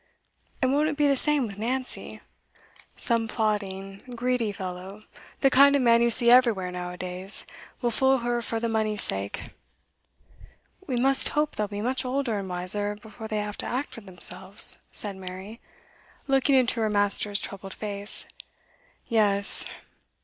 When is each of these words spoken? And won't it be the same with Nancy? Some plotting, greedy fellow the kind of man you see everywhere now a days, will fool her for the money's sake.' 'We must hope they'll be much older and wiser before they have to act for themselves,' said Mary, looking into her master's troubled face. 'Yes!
And 0.63 0.73
won't 0.73 0.89
it 0.89 0.97
be 0.97 1.07
the 1.07 1.15
same 1.15 1.45
with 1.45 1.59
Nancy? 1.59 2.21
Some 2.95 3.27
plotting, 3.27 4.01
greedy 4.15 4.51
fellow 4.51 5.03
the 5.41 5.51
kind 5.51 5.75
of 5.75 5.83
man 5.83 6.01
you 6.01 6.09
see 6.09 6.31
everywhere 6.31 6.71
now 6.71 6.89
a 6.89 6.97
days, 6.97 7.45
will 7.83 7.91
fool 7.91 8.17
her 8.17 8.41
for 8.41 8.59
the 8.59 8.67
money's 8.67 9.03
sake.' 9.03 9.51
'We 10.87 10.95
must 10.95 11.29
hope 11.29 11.53
they'll 11.55 11.67
be 11.67 11.81
much 11.81 12.03
older 12.03 12.39
and 12.39 12.49
wiser 12.49 12.95
before 12.99 13.27
they 13.27 13.37
have 13.41 13.57
to 13.59 13.67
act 13.67 13.93
for 13.93 14.01
themselves,' 14.01 14.79
said 14.89 15.17
Mary, 15.17 15.59
looking 16.25 16.55
into 16.55 16.79
her 16.79 16.89
master's 16.89 17.39
troubled 17.39 17.75
face. 17.75 18.25
'Yes! 19.07 19.65